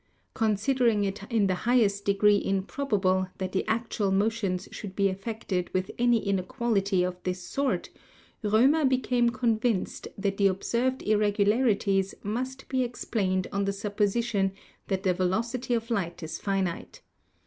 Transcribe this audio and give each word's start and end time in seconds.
Considering 0.33 1.03
it 1.03 1.31
in 1.31 1.45
the 1.45 1.53
highest 1.69 2.05
degree 2.05 2.41
improbable 2.43 3.27
that 3.37 3.51
the 3.51 3.63
actual 3.67 4.09
motions 4.11 4.67
should 4.71 4.95
be 4.95 5.09
affected 5.09 5.69
with 5.75 5.91
any 5.99 6.25
inequality 6.27 7.03
of 7.03 7.21
this 7.21 7.43
sort, 7.43 7.91
Romer 8.41 8.83
became 8.83 9.29
convinced 9.29 10.07
that 10.17 10.37
the 10.37 10.47
observed 10.47 11.03
irregularities 11.03 12.15
must 12.23 12.67
be 12.67 12.81
explained 12.83 13.45
on 13.51 13.65
the 13.65 13.73
supposition 13.73 14.53
that 14.87 15.03
the 15.03 15.13
velocity 15.13 15.75
of 15.75 15.91
light 15.91 16.23
is 16.23 16.39
finite. 16.39 17.03